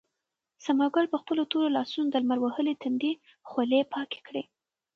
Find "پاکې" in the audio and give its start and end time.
3.93-4.19